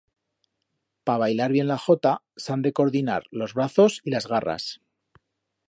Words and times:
Pa 1.09 1.17
bailar 1.23 1.49
bien 1.55 1.67
la 1.71 1.77
jota 1.83 2.13
s'han 2.45 2.65
de 2.67 2.71
coordinar 2.81 3.21
los 3.43 3.53
brazos 3.61 3.99
y 4.09 4.15
las 4.15 4.29
garras. 4.35 4.67